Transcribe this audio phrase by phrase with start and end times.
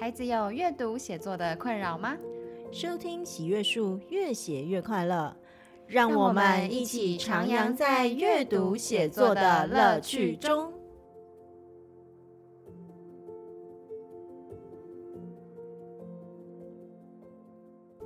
[0.00, 2.16] 孩子有阅读写作的困扰吗？
[2.70, 5.34] 收听喜悦树，越写越快乐。
[5.88, 10.72] 让我们一起徜徉在阅读写作的乐趣中。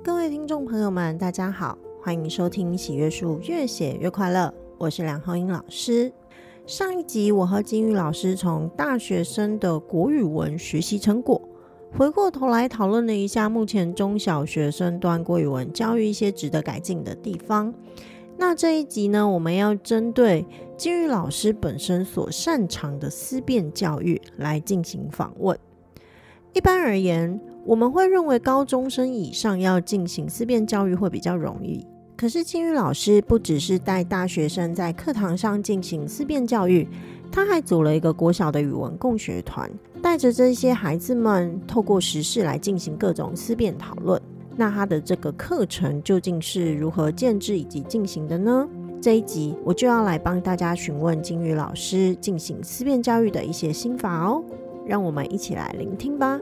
[0.03, 4.51] 各位听众朋友们，大家好，欢迎收听喜悦树，越写越快乐。
[4.79, 6.11] 我是梁浩英老师。
[6.65, 11.39] 上一集，我和金玉老师从大学生的国语文学习成果，
[11.95, 17.71] 回过头来讨论了一下目前中小学生端国语文教育一些值得改进的地方。
[18.35, 20.43] 那这一集呢，我们要针对
[20.75, 25.55] 金玉老师本身所擅长的思辨教育来进行访问。
[26.53, 31.85] 一般而言，我们会认为高中生以上要进行思辨教育会比较容易。
[32.17, 36.87] 可是金玉老师不只是带大学生在课堂上进行思辨教育，
[37.31, 39.69] 他还组了一个国小的语文共学团，
[40.13, 44.21] 带着这些孩子们透过时事来进行各种思辨讨论。
[44.55, 48.69] 那他的这个课程究竟是如何建制以及进行的呢？
[49.01, 54.43] 这一集我就要来帮大家询问金宇老师进行思辨教育的一些心法哦，
[54.85, 56.39] 让我们一起来聆听吧。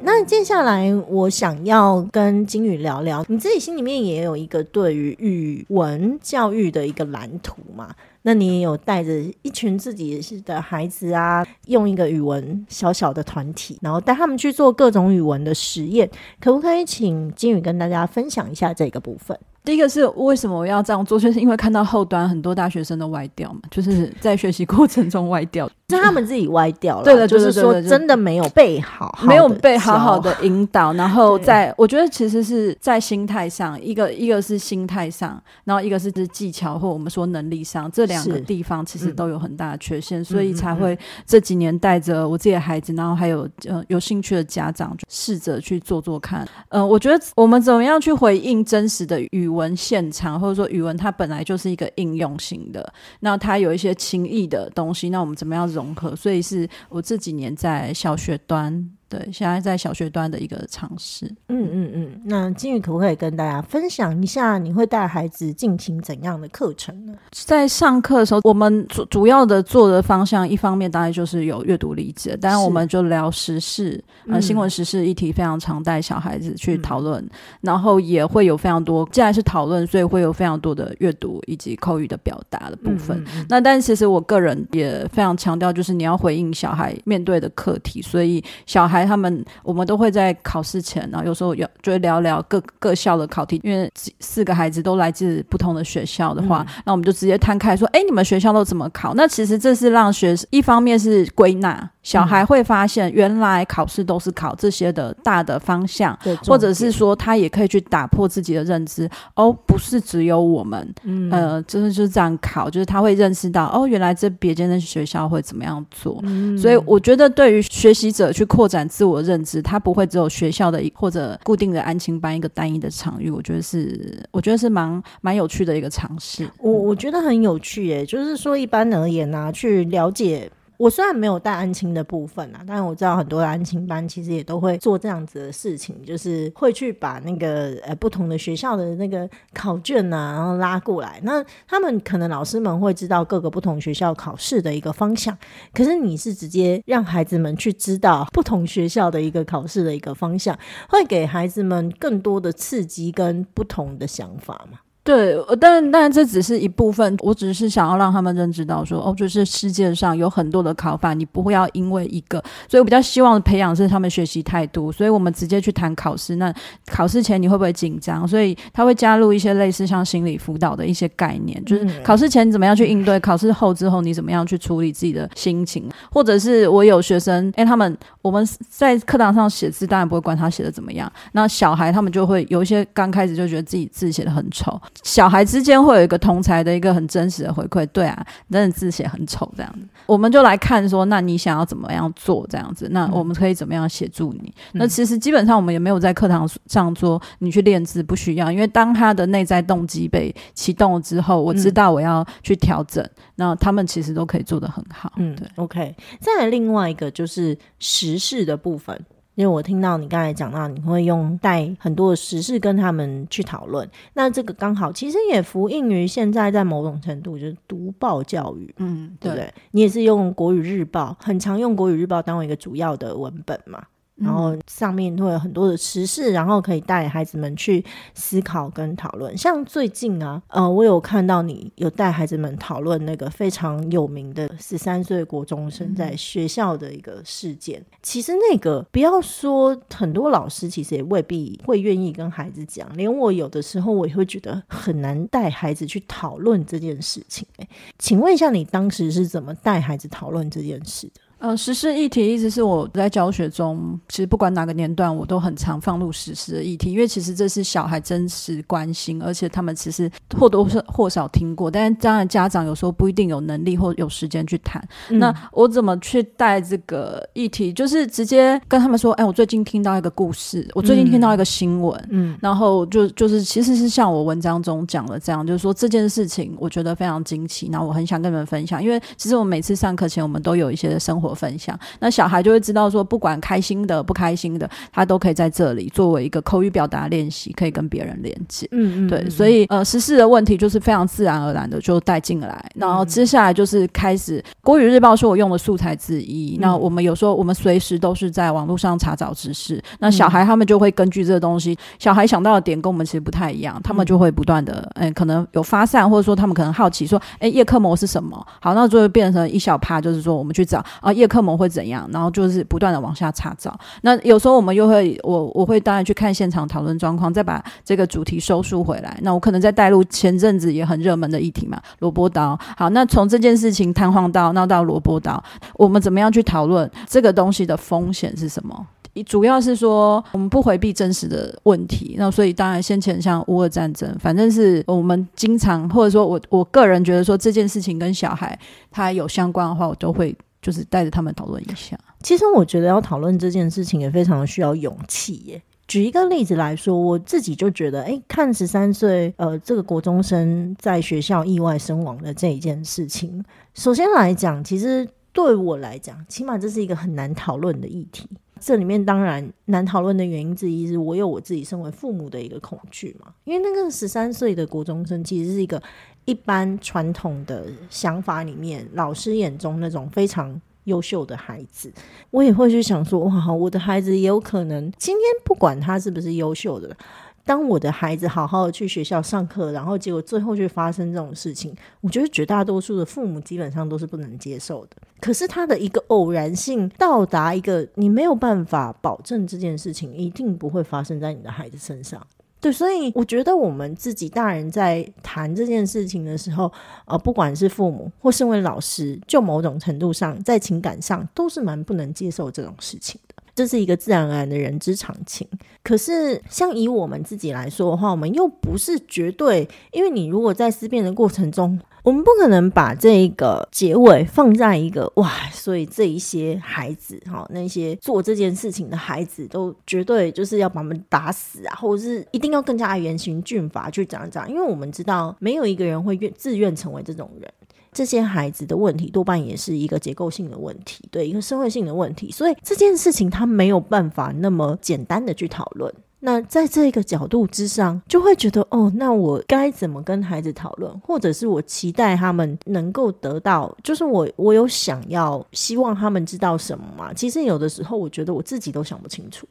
[0.00, 7.94] 那接下来，我想要跟金宇聊聊，你自己心里面也有一个对于语文教育的一个蓝图嘛？
[8.22, 16.08] 那你也有带着一群自己的孩子啊，用一个语文小小的团体，然后带他们去做各种语文的实验，
[16.40, 19.38] 可不可以请金宇跟大家分享一下这个部分？
[19.64, 27.04] 第一个是为什么我要这样做，就是因为看到后端很多大学生都歪掉嘛，就是在学习过程中歪掉，是他们自己歪掉了。
[27.04, 30.92] 对的，就是说真的没有被好，没有被好好的引导。
[30.94, 46.42] 然后在我觉得其实是在心态上，一个一个是心态上，然后一个是是技巧或我们说能力上，这两个地方其实都有很大的缺陷，所以才会这几年带着我自己的孩子，然后还有呃有兴趣的家长，试着去做做看。
[46.70, 56.14] 嗯、呃，我觉得我们怎么样去回应真实的语语文现场，或者说语文，它本来就是一个应用型的，那它有一些情意的东西，那我们怎么样融融合？
[56.14, 58.90] 所以是我这几年在小学端。
[59.12, 61.26] 对，现在在小学端的一个尝试。
[61.48, 67.12] 嗯嗯嗯，那金宇可不可以跟大家分享一下，你会带孩子进行怎样的课程呢？
[67.30, 77.30] 在上课的时候，我们主主要的做的方向，一方面当然就是有阅读理解，当然我们就聊时事，呃，新闻时事议题非常常带小孩子去讨论，嗯，
[77.60, 83.18] 然后也会有非常多，既然是讨论，所以会有非常多的阅读以及口语的表达的部分。
[83.18, 89.01] 嗯嗯嗯，那但其实我个人也非常强调，就是你要回应小孩面对的课题，所以小孩。
[89.04, 93.90] 他们我们都会在考试前，然后有时候有就会聊聊各各校的考题，因为
[94.20, 99.14] 四个孩子都来自不同的学校的话，那、嗯、我们就直接摊开说，哎，你们学校都怎么考？
[99.14, 101.90] 那其实这是让学一方面是归纳。
[102.02, 116.18] 小孩会发现，原来考试都是考这些的大的方向，或者是说他也可以去打破自己的认知，哦，不是只有我们，嗯、呃，就是就是这样考，就是他会认识到，哦，原来这别间的学校会怎么样做。
[116.24, 123.30] 嗯、所以我觉得，对于学习者去扩展自我认知，他不会只有学校的或者固定的安亲班一个单一的场域。
[123.30, 126.48] 我觉得是，我觉得是蛮蛮有趣的一个尝试。
[126.58, 130.50] 我我觉得很有趣，耶，就是说一般而言呢、啊，去了解。
[130.82, 141.20] 我虽然没有带安亲的部分啊，但是我知道很多的安亲班其实也都会做这样子的事情，就是会去把那个呃不同的学校的那个考卷啊，然后拉过来。
[141.22, 145.38] 那他们可能老师们会知道各个不同学校考试的一个方向，
[145.72, 150.58] 可是你是直接让孩子们去知道不同学校的一个考试的一个方向，
[150.88, 154.80] 会给孩子们更多的刺激跟不同的想法嘛？
[155.04, 157.16] 对，但但这只是一部分。
[157.20, 162.38] 我只是想要让他们认知到说，哦，就是世界上有很多的考法，你不会要因为一个。
[162.68, 164.92] 所以我比较希望培养是他们学习态度。
[164.92, 166.36] 所以我们直接去谈考试。
[166.36, 166.54] 那
[166.86, 168.26] 考试前你会不会紧张？
[168.28, 175.90] 所以他会加入一些类似像心理辅导的一些概念，就是考试前你怎么样去应对，考试后之后你怎么样去处理自己的心情。
[176.12, 181.10] 或者是我有学生，哎，他们我们在课堂上写字，当然不会管他写的怎么样。
[181.32, 184.80] 那小孩他们就会有一些刚开始就觉得自己字写的很丑。
[185.02, 192.88] 小孩之间会有一个同才的一个很真实的回馈，对啊，真的字写很丑这样子，我们就来看说，那你想要怎么样做这样子？
[192.92, 194.52] 那我们可以怎么样协助你？
[194.72, 203.04] 嗯、那其实基本上我们也没有在课堂上说你去练字不需要，因为当他的内在动机被启动了之后，我知道我要去调整，
[203.36, 205.12] 那他们其实都可以做得很好。
[205.16, 205.96] 嗯，对，OK。
[206.20, 208.98] 再来另外一个就是时事的部分。
[209.34, 219.52] 因为我听到你刚才讲到，你会用带很多的时事跟他们去讨论，那这个刚好其实也呼应于现在在某种程度就是读报教育，嗯，对不对？
[219.70, 223.82] 你也是用国语日报，很常用国语日报当为一个主要的文本嘛。
[224.22, 227.84] 然后上面会有很多的时事，然后可以带孩子们去
[228.14, 229.36] 思考跟讨论。
[229.36, 237.80] 像最近啊，呃，我有看到你有带孩子们讨论那个非常有名的十三岁国中生在学校的一个事件。
[237.80, 242.88] 嗯、其实那个不要说很多老师，其实也未必会愿意跟孩子讲。
[242.96, 247.46] 连我有的时候，我也会觉得很难带孩子去讨论这件事情。
[247.58, 251.20] 哎，请问一下，你当时是怎么带孩子讨论这件事的？
[251.42, 260.08] 呃，时事议题一直是我在教学中，其实不管哪个年段，我都很常放入时事的议题，因为其实这是小孩真实关心，而且他们其实
[260.38, 264.80] 或多或少听过，但是当然家长有时候不一定有能力或有时间去谈。
[265.08, 267.72] 嗯、那我怎么去带这个议题？
[267.72, 288.68] 就是直接跟他们说，哎，我最近听到一个故事，我最近听到一个新闻，嗯，然后就就是其实是像我文章中讲的这样，就是说这件事情我觉得非常惊奇，然后我很想跟你们分享，因为其实我每次上课前，我们都有一些生活分享，那小孩就会知道说，不管开心的、不开心的，他都可以在这里作为一个口语表达练习，可以跟别人连接。
[288.72, 294.42] 嗯嗯，对，所以呃，时事的问题就是非常自然而然的就带进来，然后接下来就是开始。
[294.60, 308.46] 国语日报是我用的素材之一，那我们有时候我们随时都是在网络上查找知识，那小孩他们就会根据这个东西，小孩想到的点跟我们其实不太一样，他们就会不断的，嗯，可能有发散，或者说他们可能好奇说，哎，叶克膜是什么？
[308.60, 311.52] 好，那就会变成一小趴，就是说我们去找啊，叶克膜。
[311.62, 312.08] 会怎样？
[312.12, 313.78] 然后就是不断的往下查找。
[314.00, 319.16] 那有时候我们又会，我我会当然去看现场讨论状况，再把这个主题收束回来。
[319.22, 322.58] 那我可能再带入前阵子也很热门的议题嘛，萝卜刀。
[322.76, 325.40] 好，那从这件事情，弹簧刀，闹到萝卜刀，
[325.74, 328.86] 我们怎么样去讨论这个东西的风险是什么？
[329.26, 332.16] 主要是说我们不回避真实的问题。
[332.18, 338.58] 那所以当然先前像乌俄战争，反正是我们经常或者说我我个人觉得说这件事情跟小孩
[338.90, 340.34] 他有相关的话，我都会。
[340.62, 341.98] 就是带着他们讨论一下。
[342.22, 345.60] 其实我觉得要讨论这件事情也非常的需要勇气耶。
[345.88, 353.44] 举一个例子来说，我自己就觉得，哎，看十三岁呃这个国中生在学校意外身亡的这一件事情，
[353.74, 358.26] 首先来讲，其实对我来讲，起码这是一个很难讨论的议题。
[358.64, 365.82] 这里面当然难讨论的原因之一是我有我自己身为父母的一个恐惧嘛，因为那个十三岁的国中生其实是一个。
[366.24, 371.92] 一般传统的想法里面，老师眼中那种非常优秀的孩子，
[372.30, 376.96] 我也会去想说，哇，我的孩子也有可能今天不管他是不是优秀的，
[377.44, 384.96] 当我的孩子好好的去学校上课，然后结果最后却发生这种事情，我觉得绝大多数的父母基本上都是不能接受的。
[385.20, 392.24] 可是他的一个偶然性到达一个，你没有办法保证这件事情一定不会发生在你的孩子身上。
[392.60, 396.72] 对，所以我觉得我们自己大人在谈这件事情的时候，
[397.06, 403.31] 呃，不管是父母或身为老师，就某种程度上，在情感上都是蛮不能接受这种事情的。
[403.54, 405.46] 这是一个自然而然的人之常情。
[405.82, 411.78] 可是，像以我们自己来说的话，我们又不是绝对，因为你如果在思辨的过程中。
[412.04, 427.48] 我们不可能把这个结尾放在一个哇，所以这一些孩子哈，那些做这件事情的孩子都绝对就是要把他们打死啊，或者是一定要更加严刑峻法去讲讲，因为我们知道没有一个人会愿自愿成为这种人，
[427.92, 435.92] 这些孩子的问题多半也是一个结构性的问题，对一个社会性的问题，所以这件事情他没有办法那么简单的去讨论。
[436.24, 447.12] 那在这个角度之上，就会觉得哦，那我该怎么跟孩子讨论，或者是我期待他们能够得到，就是我我有想要希望他们知道什么吗？
[447.12, 449.44] 其实有的时候，我觉得我自己都想不清楚。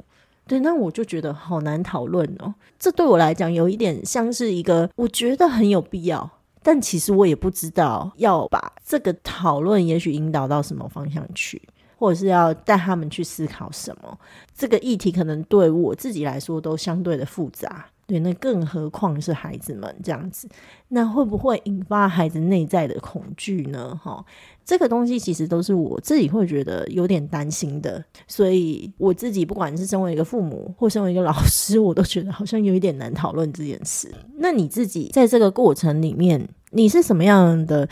[0.48, 2.54] 对，那我就觉得好难讨论哦。
[2.80, 6.30] 这对我来讲有一点像是一个，我觉得很有必要，
[6.64, 11.62] 但其实我也不知道要把这个讨论也许引导到什么方向去。
[11.98, 14.18] 或者是要带他们去思考什么，
[14.58, 20.50] 这个议题可能对我自己来说都相对的复杂，对，那更何况是孩子们这样子，
[20.90, 23.98] 那会不会引发孩子内在的恐惧呢？
[24.04, 24.24] 哈，
[24.66, 34.14] 这个东西其实都是我自己会觉得有点担心的，所以我自己不管是身为一个父母或身为一个老师， 我都觉得好像有一点难讨论这件事。
[34.36, 37.88] 那你自己在这个过程里面，你是什么样的？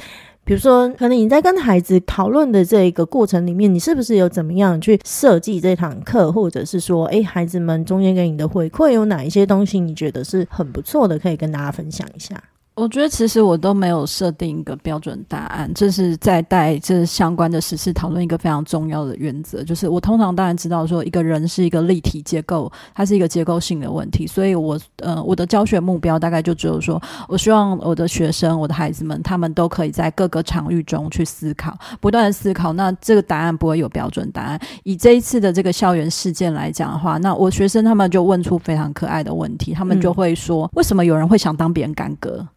[0.50, 12.44] 比如说，可能你在跟孩子讨论的这个过程里面，你是不是有怎么样去设计这堂课，或者是说，哎，孩子们中间给你的回馈有哪一些东西，你觉得是很不错的，可以跟大家分享一下？
[12.80, 32.72] 我觉得其实我都没有设定一个标准答案，这是在带这相关的实事讨论一个非常重要的原则，就是我通常当然知道说一个人是一个立体结构，它是一个结构性的问题，所以我呃我的教学目标大概就只有说，我希望我的学生、我的孩子们，他们都可以在各个场域中去思考，不断的思考。
[32.72, 34.58] 那这个答案不会有标准答案。
[34.84, 42.48] 以这一次的这个校园事件来讲的话，那我学生他们就问出非常可爱的问题，他们就会说，嗯、为什么有人会想当别人干哥？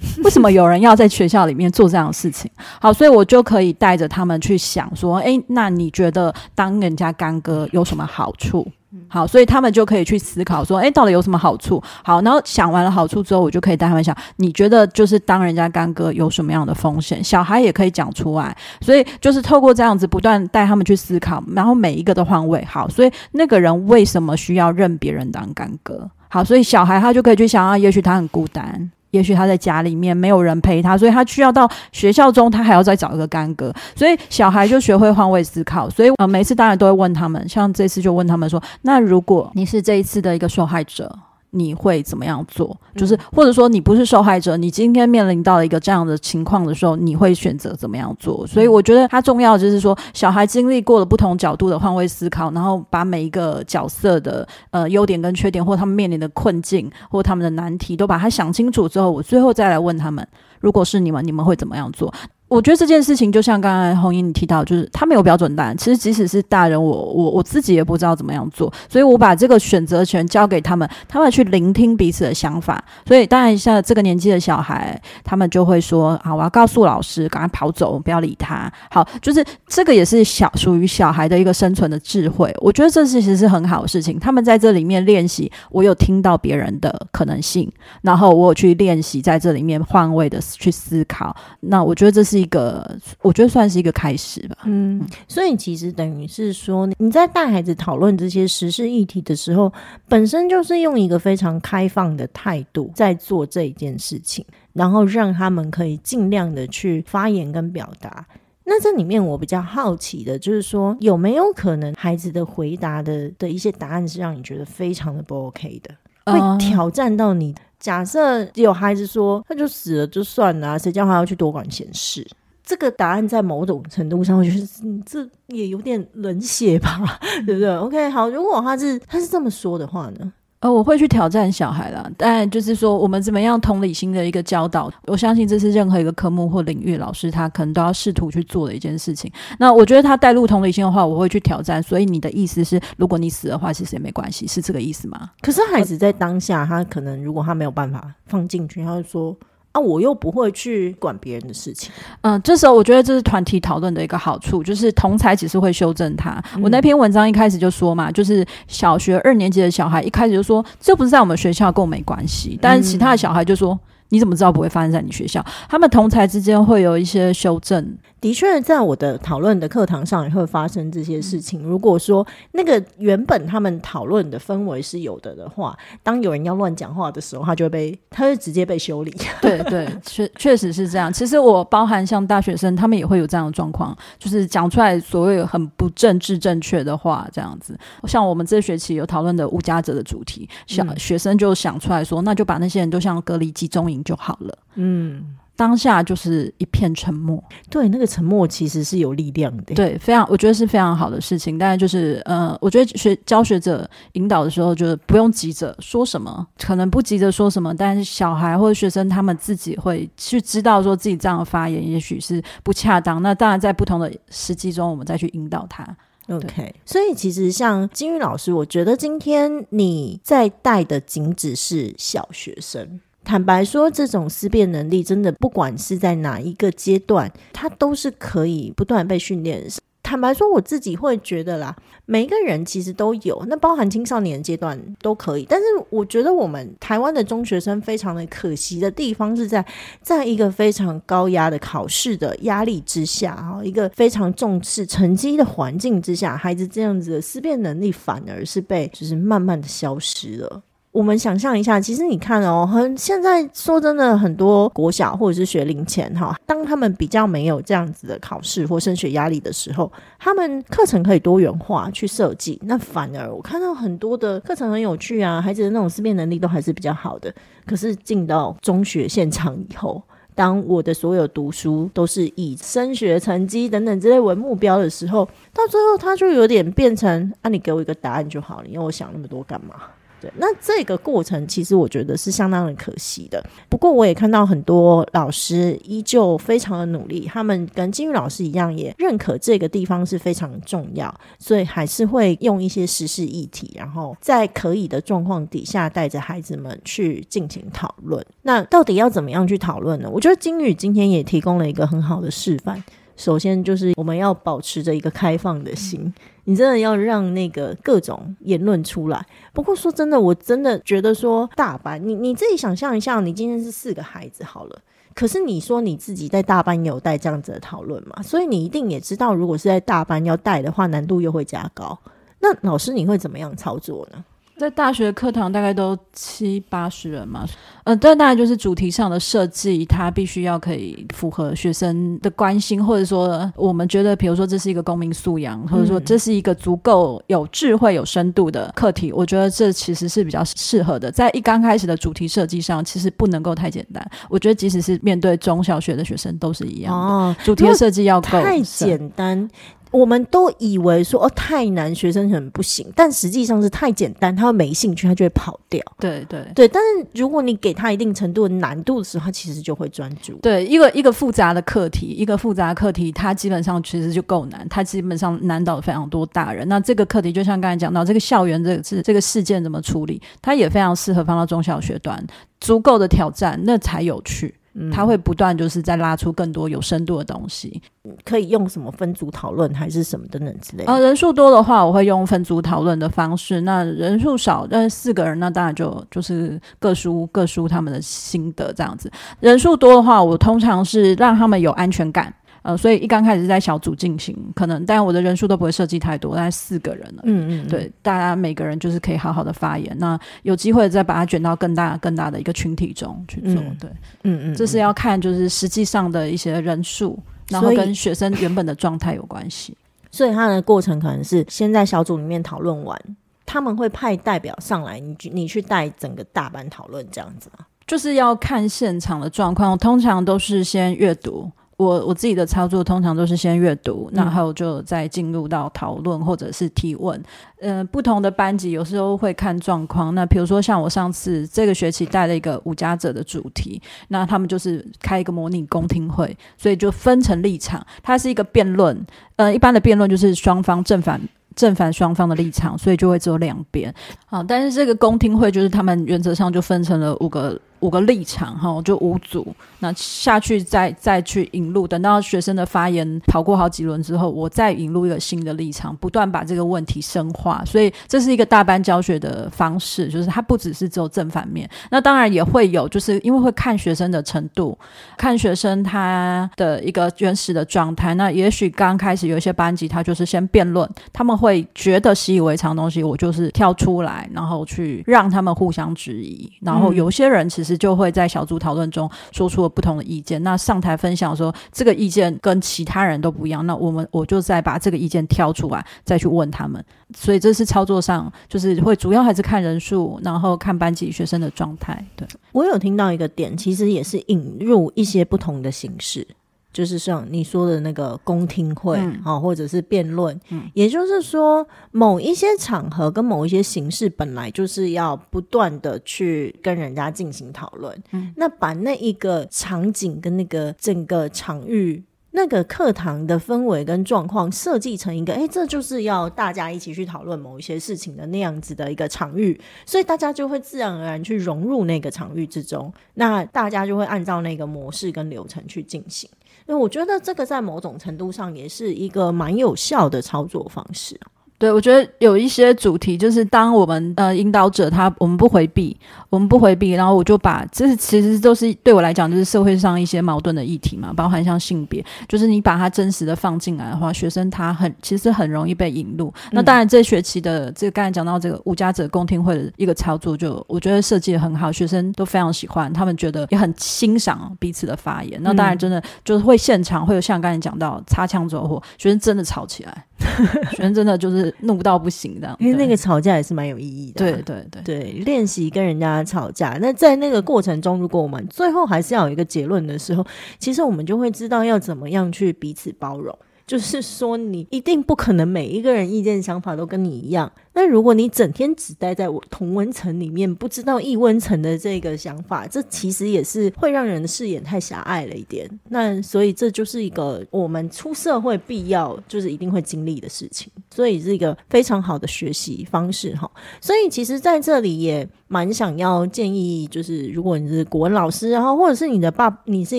[0.24, 2.50] 为什么有人要在学校里面做这样的事情？
[2.80, 8.66] 好，所以我就可以带着他们去想说，诶，那你觉得当人家干哥有什么好处？
[9.06, 11.80] 好，所以他们就可以去思考说，诶，到底有什么好处？
[12.02, 17.22] 好，然后想完了好处之后，我就可以带他们想，你觉得就是当人家干哥有什么样的风险？
[17.22, 22.64] 小孩也可以讲出来，所以就是透过这样子不断带他们去思考，然后每一个都换位。
[22.64, 26.10] 好，所以那个人为什么需要认别人当干哥？
[26.28, 28.90] 好，所以小孩他就可以去想啊，也许他很孤单。
[29.10, 33.72] 也许他在家里面没有人陪他，所以他需要到学校中，他还要再找一个干哥。
[33.94, 35.88] 所以小孩就学会换位思考。
[35.88, 41.18] 所以呃，每次当然都会问他们，像这次就问他们说：“那如果你是这一次的一个受害者？”
[41.50, 42.76] 你会怎么样做？
[42.96, 48.46] 就是或者说你不是受害者，你今天面临到了一个这样的情况的时候，你会选择怎么样做？
[48.46, 60.26] 所以我觉得它重要就是说，小孩经历过了不同角度的换位思考，然后把每一个角色的呃优点跟缺点，或他们面临的困境，或他们的难题，都把它想清楚之后，我最后再来问他们：
[60.60, 62.12] 如果是你们，你们会怎么样做？
[62.50, 65.76] 我觉得这件事情就像刚才红英你提到，就是他没有标准答案。
[65.76, 72.84] 其实即使是大人，我我我自己也不知道怎么样做，所以我把这个选择权交给他们，他们去聆听彼此的想法。
[73.06, 82.52] 所以当然像这个年纪的小孩，他们就会说：“好，我要告诉老师，赶快跑走，不要理他。”好，就是这个也是小属于小孩的一个生存的智慧。
[82.60, 84.18] 我觉得这其实是很好的事情。
[84.18, 87.70] 他们在这里面练习，我有听到别人的可能性，
[88.02, 91.32] 然后我有去练习在这里面换位的去思考。
[91.60, 92.39] 那我觉得这是。
[92.40, 94.56] 一个，我觉得算是一个开始吧。
[94.64, 99.72] 嗯，所以其实等于是说，你在带孩子讨论这些时事议题的时候，
[100.08, 108.26] 本身就是用一个非常开放的态度在做这一件事情，然后让他们可以尽量的去发言跟表达。
[108.64, 115.94] 那这里面我比较好奇的就是说，有没有可能孩子的回答的的一些答案是让你觉得非常的不 OK 的，
[116.32, 117.54] 会挑战到你？
[117.80, 122.24] 假设有孩子说他就死了就算了，谁叫他要去多管闲事？
[122.62, 124.66] 这个答案在某种程度上，我觉得
[125.04, 130.32] 这也有点冷血吧， 对不对？OK，好，如果他是他是这么说的话呢？
[130.60, 139.32] 呃，我会去挑战小孩啦，但就是说，我们怎么样同理心的一个教导，我相信这是任何一个科目或领域老师他可能都要试图去做的一件事情。
[139.58, 141.82] 那我觉得他带入同理心的话，我会去挑战。
[141.82, 145.30] 所以你的意思是，如果你死的话，其实也没关系，是这个意思吗？
[145.40, 149.34] 可是孩子在当下，他可能如果他没有办法放进去，他就说。
[149.72, 151.90] 啊，我又不会去管别人的事情。
[152.22, 156.42] 嗯，这时候我觉得这是团体讨论的一个好处，就是同才只是会修正他。
[156.56, 162.58] 嗯、我那篇文章一开始就说嘛，就是小学二年级的小孩一开始就说，这不是在我们学校，跟我没关系。
[162.60, 163.72] 但是其他的小孩就说。
[163.72, 165.44] 嗯你怎么知道不会发生在你学校？
[165.68, 167.96] 他们同才之间会有一些修正。
[168.20, 171.62] 的确，在我的讨论的课堂上也会发生这些事情。
[171.62, 179.16] 如果说那个原本他们讨论的氛围是有的的话，当有人要乱讲话的时候，他就会被，他会直接被修理。
[179.40, 181.10] 对对，确确实是这样。
[181.10, 187.78] 其实我包含像大学生，他们也会有这样的状况，就是讲出来所谓很不政治正确的话，这样子。
[188.06, 193.99] 像我们这学期有讨论的无家者的主题，小学生就想出来说，那就把那些人都像隔离集中营。
[194.04, 194.58] 就好了。
[194.74, 197.42] 嗯，当下就是一片沉默。
[197.68, 199.74] 对，那个沉默其实是有力量的。
[199.74, 201.58] 对，非常，我觉得是非常好的事情。
[201.58, 207.74] 但是就是，呃，我觉得学教学者引导的时候，就是不用急着说什么，可能不急着说什么。
[207.74, 213.20] 但是小孩或者学生他们自己会去知道，说自己这样的发言也许是不恰当。
[213.20, 215.84] 那当然，在不同的时机中，我们再去引导他。
[216.28, 223.00] OK，所以其实像金玉老师，我觉得今天你在带的仅只是小学生。
[223.24, 229.64] 坦白说，这种思辨能力真的不管是在哪一个阶段，它都是可以不断被训练。
[230.02, 235.46] 坦白说，我自己会觉得啦，每一个人其实都有，那包含青少年阶段都可以。
[235.48, 239.64] 但是，我觉得我们台湾的中学生非常的可惜的地方是在，
[240.02, 250.62] 在一个非常高压的考试的压力之下，哈，一个非常重视成绩的环境之下，孩子这样子的思辨能力反而是被就是慢慢的消失了。
[250.92, 262.60] 我们想象一下，其实你看哦，很现在说真的，很多国小或者是学龄前哈，当他们比较没有这样子的考试或升学压力的时候，他们课程可以多元化去设计。
[262.64, 267.32] 那反而我看到很多的课程很有趣啊，孩子的那种思辨能力都还是比较好的。
[267.64, 270.02] 可是进到中学现场以后，
[270.34, 279.76] 当我的所有读书都是以升学成绩等等之类为目标的时候，到最后他就有点变成啊，你给我一个答案就好了，因为我想那么多干嘛？
[280.20, 283.44] 对，那这个过程其实我觉得是相当的可惜的。
[283.68, 298.24] 不过我也看到很多老师依旧非常的努力，他们跟金玉老师一样，也认可这个地方是非常重要，所以还是会用一些时事议题，然后在可以的状况底下，带着孩子们去进行讨论。
[298.42, 300.10] 那到底要怎么样去讨论呢？
[300.10, 302.82] 我觉得金玉今天也提供了一个很好的示范。
[303.16, 306.10] 首先就是我们要保持着一个开放的心，
[306.50, 309.24] 你真的要让那个各种言论出来。
[309.52, 314.76] 不过说真的，我真的觉得说大班，你你自己想象一下，你今天是四个孩子好了，
[315.14, 318.20] 可是你说你自己在大班有带这样子的讨论嘛？
[318.20, 321.96] 所以你一定也知道，如果是在大班要带的话，难度又会加高。
[322.40, 324.24] 那老师你会怎么样操作呢？
[324.60, 327.46] 在大学课堂大概都七八十人嘛，
[327.84, 341.10] 嗯、呃，这大概就是主题上的设计，它必须要可以符合学生的关心，或者说我们觉得，比如说这是一个公民素养，或者说这是一个足够有智慧、有深度的课题，我觉得这其实是比较适合的。
[341.10, 344.06] 在一刚开始的主题设计上，其实不能够太简单。
[344.28, 349.48] 我觉得即使是面对中小学的学生都是一样的，哦、主题设计要够太简单。
[349.90, 355.82] 我们都以为说哦太难，学生很不行，但实际上是太简单，他会没兴趣，他就会跑掉。
[355.98, 360.34] 对对对，但是如果你给他一定程度的难度的时候，他其实就会专注。
[360.42, 366.68] 对，一个一个复杂的课题，一个复杂的课题，它基本上其实就够难，它基本上难倒非常多大人。
[366.68, 372.24] 那这个课题就像刚才讲到，这个校园这个事这个事件怎么处理，它也非常适合放到中小学段，
[372.60, 374.54] 足够的挑战，那才有趣。
[374.92, 377.82] 他会不断就是在拉出更多有深度的东西，
[378.24, 380.92] 可以用什么分组讨论还是什么等等之类的。
[380.92, 389.10] 呃，人数多的话，我会用分组讨论的方式；那人数少，但是四个人，那当然就就是各抒各抒他们的心得这样子。
[389.40, 392.32] 人数多的话，我通常是让他们有安全感。
[392.62, 397.22] 呃，所以一刚开始是在小组进行，可能，但我的人数都不会设计太多，大概四个人了。
[397.24, 403.54] 嗯，嗯嗯，对，大家每个人就是可以好好的发言，那有机会再把它卷到更大更大的一个群体中去做。
[403.54, 409.76] 嗯、对，嗯，嗯嗯，这是要看就是实际上的一些人数，然后跟学生原本的状态有关系。
[410.12, 413.00] 所以他的过程可能是先在小组里面讨论完，
[413.46, 417.64] 他们会派代表上来，你你去带整个大班讨论这样子吗？
[417.86, 421.50] 就是要看现场的状况，通常都是先阅读。
[421.80, 427.18] 我我自己的操作通常都是先阅读，然后就再进入到讨论或者是提问。
[427.60, 430.14] 嗯、呃，不同的班级有时候会看状况。
[430.14, 439.06] 那比如说像我上次这个学期带了一个五家者的主题，那他们就是开一个模拟公听会，所以就分成立场，它是一个辩论。
[439.36, 441.18] 呃，一般的辩论就是双方正反。
[441.56, 443.92] 正反双方的立场，所以就会只有两边。
[444.26, 449.46] 好，但是这个公听会就是他们原则上就分成了五个五个立场，哈，就五组。
[449.82, 457.64] 那下去再再去引入，等到学生的发言跑过好几轮之后，我再引入一个新的立场，不断把这个问题深化。
[457.64, 461.68] 所以这是一个大班教学的方式，就是它不只是只有正反面。
[461.90, 464.78] 那当然也会有，就是因为会看学生的程度，
[465.16, 468.14] 看学生他的一个原始的状态。
[468.14, 476.52] 那也许刚开始有一些班级，他就是先辩论，他们会觉得习以为常的东西，我就是跳出来，然后去让他们互相质疑。
[476.60, 480.42] 然后有些人其实就会在小组讨论中说出了不同的意见。
[480.42, 486.84] 那上台分享说这个意见跟其他人都不一样，那我们我就再把这个意见挑出来，再去问他们。
[487.16, 492.04] 所以这是操作上，就是会主要还是看人数，然后看班级学生的状态。
[492.14, 496.26] 对，我有听到一个点，其实也是引入一些不同的形式。
[496.72, 507.96] 就是像你说的那个公听会啊，嗯、或者是辩论，嗯、也就是说，某一些场合跟某一些形式本来就是要不断的去跟人家进行讨论。
[508.12, 522.92] 嗯、那把那一个场景跟那个整个场域、那个课堂的氛围跟状况设计成一个，哎，这就是要大家一起去讨论某一些事情的那样子的一个场域，所以大家就会自然而然去融入那个场域之中。
[523.14, 526.30] 那大家就会按照那个模式跟流程去进行。
[526.70, 531.18] 那我觉得这个在某种程度上也是一个蛮有效的操作方式。
[531.60, 535.94] 对，我觉得有一些主题，就是当我们呃引导者他，我们不回避，
[536.30, 546.32] 我们不回避，然后我就把这是其实都是对我来讲，就是社会上一些矛盾的议题嘛，包含像性别，就是你把它真实的放进来的话，学生他很其实很容易被引入。
[546.46, 555.38] 嗯、那当然，这学期的这个刚才讲到这个无家者共听会的一个操作就，就我觉得设计的很好，学生都非常喜欢，他们觉得也很欣赏彼此的发言。
[555.42, 560.06] 那当然，真的就是会现场会有像刚才讲到擦枪走火，学生真的吵起来。
[560.70, 564.18] 学生真的就是怒到不行的，因为那个吵架也是蛮有意义的。
[564.18, 566.78] 对对对对，练习跟人家吵架。
[566.80, 570.24] 那在那个过程中，如果我们最后还是要有一个结论的时候，
[570.58, 573.36] 其实我们就会知道要怎么样去彼此包容。
[573.70, 577.52] 就是说，你一定不可能每一个人意见想法都跟你一样。
[577.72, 585.70] 那如果你整天只待在我同温层里面，不知道异温层的这个想法，这其实也是会让人的视野太狭隘了一点。
[585.88, 590.68] 那所以这就是一个我们出社会必要，就是一定会经历的事情。
[590.92, 593.48] 所以是一个非常好的学习方式哈。
[593.80, 599.98] 所以其实在这里也蛮想要建议，就是如果你是国文老师，然后或者是你的爸，你是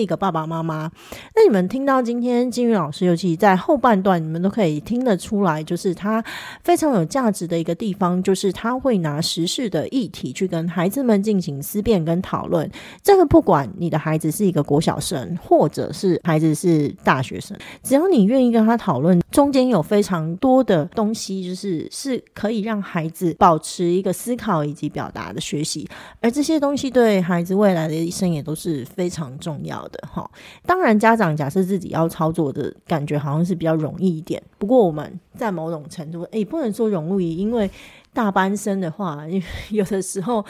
[0.00, 0.90] 一个爸爸妈妈，
[1.36, 6.24] 那你们听到今天金鱼老师，尤其在后半段，你们都可以听得出来，就是他
[6.64, 12.70] 非常有价值的一个地方，就是他会拿时事的议题去跟孩子们进行思辨跟讨论。
[13.02, 20.88] 这个不管你的孩子是一个国小生，或者是孩子是大学生，只要你愿意跟他讨论，中间有非常多的。
[20.94, 25.88] 东西就是是可以让孩子保持一个思考以及表达的学习，
[26.20, 30.30] 而这些东西对孩子未来的一生也都是非常重要的哈。
[30.64, 37.68] 当然，家长假设自己要操作的感觉好像是比较容易一点，不过我们在某种程度，诶，不能说容易，因为
[38.12, 39.24] 大班生的话，
[39.70, 40.44] 有的时候。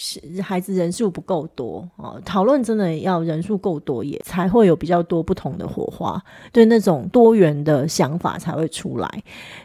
[0.00, 9.22] 是孩子人数不够多哦，讨论真的要人数够多，也才会有比较多不同的火花，对那种多元的想法才会出来。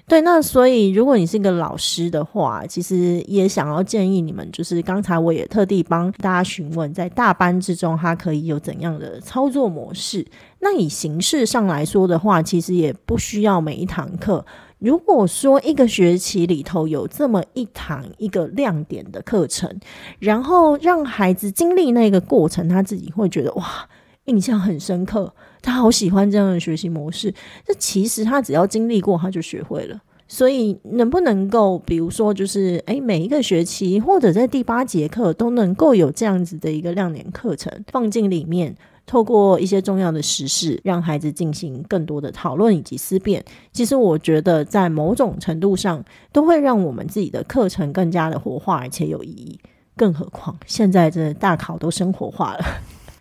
[0.07, 10.25] 对，那所以如果你是一个老师的话，其实也想要建议你们，就是刚才我也特地帮大家询问，在大班之中，它可以有怎样的操作模式？
[10.61, 14.43] 那以形式上来说的话，其实也不需要每一堂课。
[14.83, 19.79] 如果说一个学期里头有这么一堂一个亮点的课程，
[20.19, 23.87] 然后让孩子经历那个过程，他自己会觉得哇，
[24.25, 27.33] 印象很深刻，他好喜欢这样的学习模式。
[27.65, 29.97] 这其实他只要经历过，他就学会了。
[30.27, 38.75] 所以能不能够，比如说就是诶，每一个学期或者在第八节课都能够有这样子的一个亮点课程放进里面。
[39.05, 43.43] 透过一些重要的实事，让孩子进行更多的讨论以及思辨。
[43.71, 49.59] 其实我觉得，在某种程度上，都会让我们自己的课程更加的活化而且有意义。
[49.95, 52.65] 更何况，现在这大考都生活化了。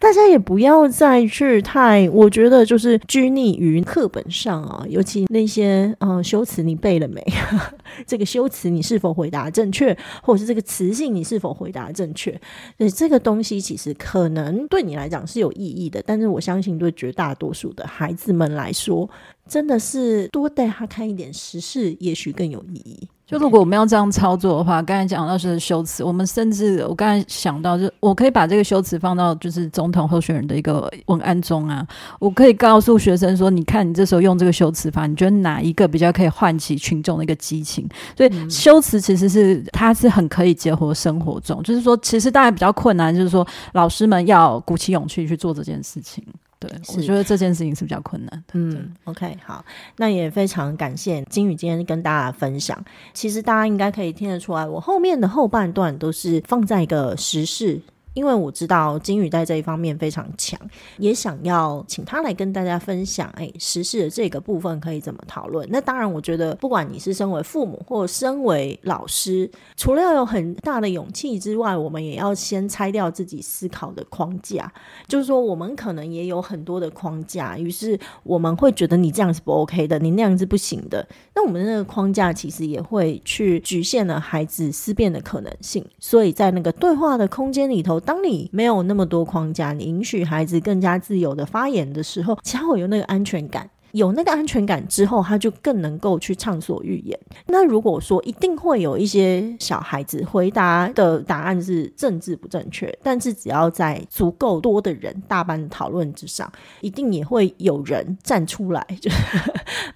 [0.02, 7.24] 大家也不要再去太，我觉得就是拘泥于课本上啊，尤其那些呃修辞你背了没？
[8.04, 12.38] 这个修辞你是否回答正确，或者是这个词性你是否回答正确？
[12.76, 19.08] 对，这个东西其实可能对你来讲是有意义的，但是我相信对绝大多数的孩子们来说，
[19.48, 23.08] 真的是多带他看一点时事，也许更有意义。
[23.32, 31.86] 就如果我们要这样操作的话，刚才讲到是修辞，我们甚至我刚才想到，就我可以把这个修辞放到就是总统候选人的一个文案中啊，
[32.20, 37.88] 我可以告诉学生说，你看你这时候用这个修辞法，你觉得哪一个比较可以唤起群众的一个激情？
[38.14, 46.22] 所以修辞其实是它是很可以结合生活中，就是说其实大家比较困难，就是说老师们要鼓起勇气去做这件事情。
[46.68, 48.52] 对，我觉得这件事情是比较困难的。
[48.54, 49.64] 嗯，OK，好，
[49.96, 52.82] 那也非常感谢金宇今天跟大家分享。
[53.12, 57.80] 其实大家应该可以听得出来，我后面的后半段都是放在一个时事。
[58.14, 60.58] 因为我知道金宇在这一方面非常强，
[60.98, 65.66] 也想要请他来跟大家分享，哎，时事的这个部分可以怎么讨论？
[65.70, 74.70] 那当然，我觉得不管你是身为父母或身为老师，除了要有很大的勇气之外，我们也要先拆掉自己思考的框架。
[75.08, 81.06] 就是说，我们可能也有很多的框架，于是我们会觉得你这样是不 OK 的，你那样是不行的。
[81.34, 85.82] 那我们的那个框架其实也会去局限了孩子思辨的可能性。
[85.98, 88.01] 所以在那个对话的空间里头。
[88.04, 93.68] 当你没有那么多框架，你允许孩子更加自由的发言的时候，他会有那个安全感。
[93.92, 97.18] 有那个安全感之后，他就更能够去畅所欲言。
[97.46, 106.50] 那如果说一定会有一些小孩子回答的答案是政治不正确，但是只要在足够多的人大班讨论之上，
[106.80, 109.10] 一定也会有人站出来，就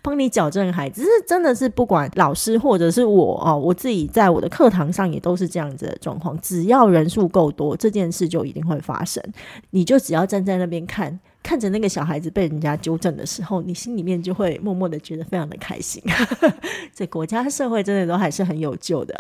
[0.03, 1.03] 帮你矫正孩子。
[1.03, 6.39] 是真的是不管老师或者是我哦，我自己在我的课堂上也都是这样子的状况。
[6.41, 9.23] 只要人数够多，这件事就一定会发生。
[9.71, 11.19] 你就只要站在那边看。
[11.47, 16.03] 看着那个小孩子被人家纠正的时候，你心里面就会默默的觉得非常的开心。
[16.93, 19.15] 这国家社会真的都还是很有救的。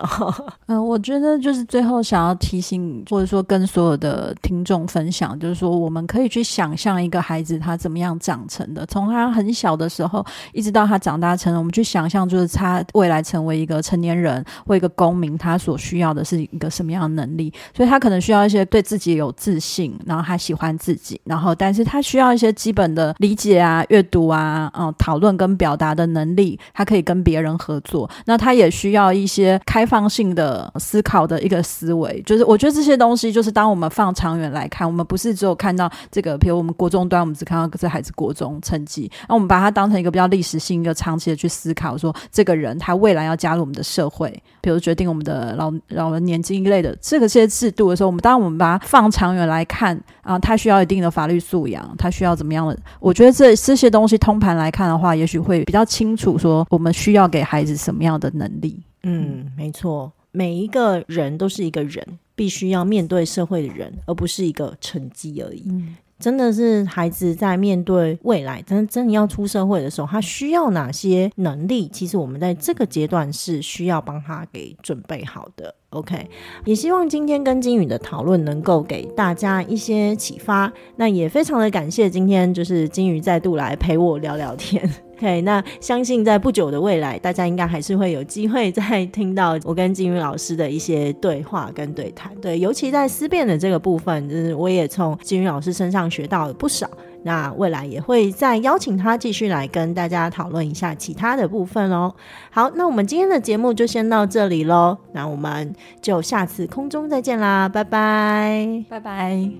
[0.66, 17.52] 嗯、 我觉得就是最后想要提醒，或者说跟所有的听众分享，就是说我们可以去想象一个孩子他怎么样长成的，从他很小的时候一直到他长大成人，我们去想象就是他未来成为一个成年人或一个公民，他所需要的是一个什么样的能力？
[17.72, 28.08] 所以他可能需要一些对自己有自信，然后他喜欢自己，然后但是他需需要一些基本的理解啊、阅读啊、嗯、讨论跟表达的能力，他可以跟别人合作。
[28.24, 32.22] 那他也需要一些开放性的思考的一个思维。
[32.24, 51.94] 就是我觉得这些东西，就是当我们放长远来看，我们不是只有看到这个，比如我们国中端，我们只看到这孩子国中成绩，那我们把它当成一个比较历史性、一个长期的去思考，说这个人他未来要加入我们的社会，比如决定我们的老老人年金一类的这个这些制度的时候，我们当我们把它放长远来看啊，他需要一定的法律素养。
[51.98, 52.78] 他需要怎么样的？
[53.00, 58.80] 我觉得这这些东西通盘来看的话，也许会比较清楚，说我们需要给孩子什么样的能力。
[59.02, 65.62] 嗯，没错，每一个人都是一个人，必须要面对社会的人，而不是一个成绩而已。
[65.68, 71.88] 嗯，真的是孩子在面对未来，真真的要出社会的时候，他需要哪些能力？
[71.88, 75.74] 其实我们在这个阶段是需要帮他给准备好的。
[75.96, 76.28] OK，
[76.64, 80.70] 也希望今天跟金宇的讨论能够给大家一些启发。
[80.96, 84.88] 那也非常的感谢今天就是金宇再度来陪我聊聊天。
[85.16, 92.30] OK，那相信在不久的未来，大家应该还是会有机会再听到我跟金宇老师的一些对话跟对谈。
[92.42, 96.86] 对，尤其在思辨的这个部分，就是我也从金宇老师身上学到了不少。
[97.26, 102.14] 那未来也会再邀请他继续来跟大家讨论一下其他的部分哦。
[102.52, 104.96] 好，那我们今天的节目就先到这里喽。
[105.12, 109.50] 那我们就下次空中再见啦，拜拜，拜拜。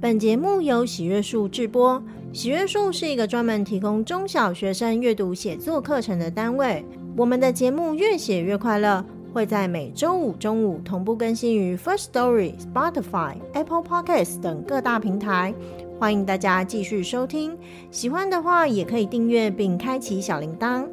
[0.00, 2.02] 本节目由喜悦树制播，
[2.32, 6.84] 喜悦树是一个专门提供中小学生阅读写作课程的单位。
[7.16, 15.54] 我们的节目越写越快乐，会在每周五中午同步更新于 First Story、Spotify、Apple Podcasts 等各大平台。
[15.98, 17.56] 欢迎大家继续收听，
[17.90, 20.86] 喜欢的话也可以订阅并开启小铃铛。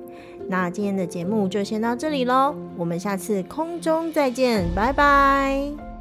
[0.48, 5.93] 那今天的节目就先到这里喽，我们下次空中再见，拜拜。